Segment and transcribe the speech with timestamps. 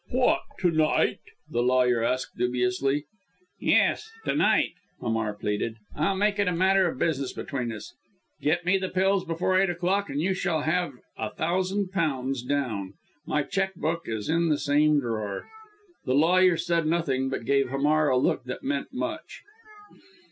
[0.09, 3.05] "What, to night?" the lawyer asked dubiously.
[3.59, 5.75] "Yes, to night," Hamar pleaded.
[5.95, 7.93] "I'll make it a matter of business between us
[8.41, 10.29] get me the pills before eight o'clock, and you
[10.63, 12.93] have £1000 down.
[13.27, 15.47] My cheque book is in the same drawer."
[16.05, 19.43] The lawyer said nothing, but gave Hamar a look that meant much!